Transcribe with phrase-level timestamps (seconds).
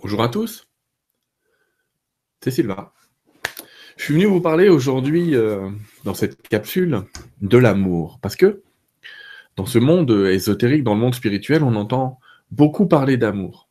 [0.00, 0.68] Bonjour à tous,
[2.40, 2.92] c'est Sylvain.
[3.96, 5.70] Je suis venu vous parler aujourd'hui, euh,
[6.04, 7.02] dans cette capsule,
[7.42, 8.20] de l'amour.
[8.22, 8.62] Parce que
[9.56, 12.20] dans ce monde ésotérique, dans le monde spirituel, on entend
[12.52, 13.68] beaucoup parler d'amour.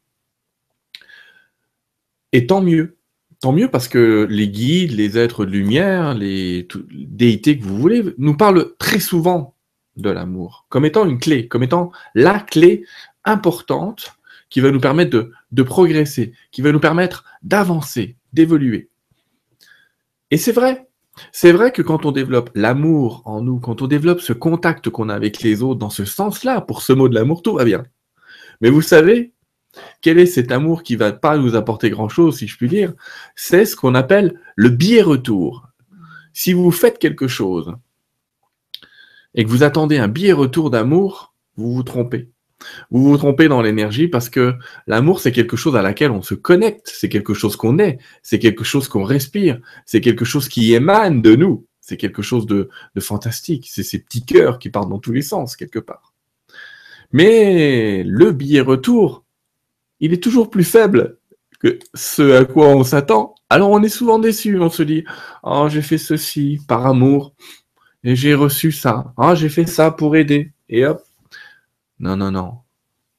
[2.34, 2.98] Et tant mieux.
[3.40, 8.04] Tant mieux parce que les guides, les êtres de lumière, les déités que vous voulez,
[8.18, 9.56] nous parlent très souvent
[9.96, 12.84] de l'amour, comme étant une clé, comme étant la clé
[13.24, 14.17] importante
[14.50, 18.90] qui va nous permettre de, progresser, qui va nous permettre d'avancer, d'évoluer.
[20.32, 20.88] Et c'est vrai,
[21.32, 25.10] c'est vrai que quand on développe l'amour en nous, quand on développe ce contact qu'on
[25.10, 27.84] a avec les autres dans ce sens-là, pour ce mot de l'amour, tout va bien.
[28.62, 29.34] Mais vous savez,
[30.02, 32.94] quel est cet amour qui va pas nous apporter grand-chose, si je puis dire?
[33.36, 35.68] C'est ce qu'on appelle le biais retour.
[36.34, 37.76] Si vous faites quelque chose
[39.34, 42.30] et que vous attendez un biais retour d'amour, vous vous trompez.
[42.90, 44.56] Vous vous trompez dans l'énergie parce que
[44.88, 48.40] l'amour, c'est quelque chose à laquelle on se connecte, c'est quelque chose qu'on est, c'est
[48.40, 52.70] quelque chose qu'on respire, c'est quelque chose qui émane de nous, c'est quelque chose de,
[53.00, 56.14] fantastique, c'est ces petits cœurs qui partent dans tous les sens, quelque part.
[57.12, 59.24] Mais le billet retour,
[60.00, 61.18] il est toujours plus faible
[61.60, 63.36] que ce à quoi on s'attend.
[63.50, 65.04] Alors on est souvent déçu, on se dit,
[65.44, 67.34] oh j'ai fait ceci par amour,
[68.04, 71.02] et j'ai reçu ça, oh j'ai fait ça pour aider, et hop,
[72.00, 72.60] non, non, non.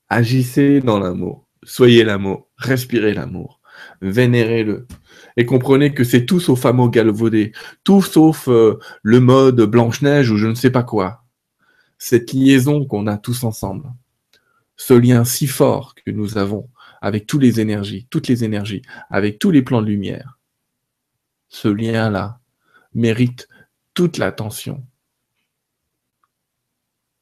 [0.09, 1.47] Agissez dans l'amour.
[1.63, 2.49] Soyez l'amour.
[2.57, 3.61] Respirez l'amour.
[4.01, 4.87] Vénérez-le.
[5.37, 7.53] Et comprenez que c'est tout sauf amour galvaudé.
[7.85, 11.25] Tout sauf euh, le mode Blanche-Neige ou je ne sais pas quoi.
[11.99, 13.93] Cette liaison qu'on a tous ensemble.
[14.77, 16.69] Ce lien si fort que nous avons
[17.01, 20.39] avec toutes les énergies, toutes les énergies, avec tous les plans de lumière.
[21.49, 22.41] Ce lien-là
[22.95, 23.49] mérite
[23.95, 24.85] toute l'attention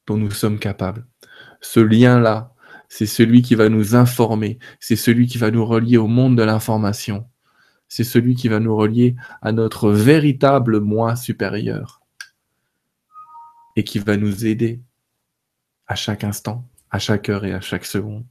[0.05, 1.05] dont nous sommes capables
[1.61, 2.53] ce lien-là,
[2.89, 6.43] c'est celui qui va nous informer, c'est celui qui va nous relier au monde de
[6.43, 7.27] l'information,
[7.87, 12.01] c'est celui qui va nous relier à notre véritable moi supérieur.
[13.75, 14.81] Et qui va nous aider
[15.85, 18.25] à chaque instant, à chaque heure et à chaque seconde.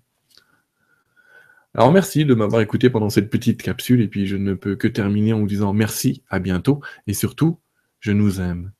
[1.72, 4.00] Alors merci de m'avoir écouté pendant cette petite capsule.
[4.00, 6.80] Et puis je ne peux que terminer en vous disant merci, à bientôt.
[7.06, 7.60] Et surtout,
[8.00, 8.72] je nous aime.